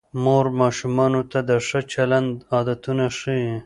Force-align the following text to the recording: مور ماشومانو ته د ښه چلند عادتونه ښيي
مور 0.23 0.45
ماشومانو 0.61 1.21
ته 1.31 1.39
د 1.49 1.51
ښه 1.67 1.79
چلند 1.93 2.33
عادتونه 2.55 3.05
ښيي 3.17 3.51